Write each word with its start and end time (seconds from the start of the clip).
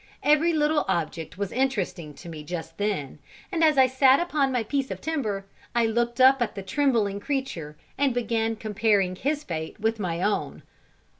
Every 0.23 0.51
little 0.51 0.83
object 0.87 1.37
was 1.37 1.51
interesting 1.51 2.15
to 2.15 2.27
me 2.27 2.43
just 2.43 2.79
then, 2.79 3.19
and 3.51 3.63
as 3.63 3.77
I 3.77 3.85
sat 3.85 4.19
upon 4.19 4.51
my 4.51 4.63
piece 4.63 4.89
of 4.89 4.99
timber 4.99 5.45
I 5.75 5.85
looked 5.85 6.19
up 6.19 6.41
at 6.41 6.55
the 6.55 6.63
trembling 6.63 7.19
creature, 7.19 7.77
and 7.99 8.11
began 8.11 8.55
comparing 8.55 9.15
his 9.15 9.43
fate 9.43 9.79
with 9.79 9.99
my 9.99 10.19
own. 10.23 10.63